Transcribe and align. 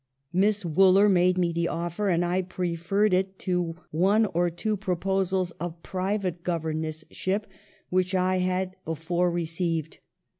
Miss 0.33 0.65
Wooler 0.65 1.07
made 1.07 1.37
me 1.37 1.51
the 1.53 1.67
offer, 1.67 2.07
and 2.09 2.25
I 2.25 2.41
preferred 2.41 3.13
it 3.13 3.37
to 3.45 3.75
one 3.91 4.25
or 4.25 4.49
two 4.49 4.75
proposals 4.75 5.51
of 5.59 5.83
private 5.83 6.41
governess 6.41 7.05
ship 7.11 7.45
which 7.91 8.15
I 8.15 8.37
had 8.37 8.77
before 8.83 9.29
received. 9.29 9.99